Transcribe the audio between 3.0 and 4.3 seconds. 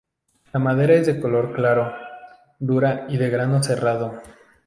y de grano cerrado.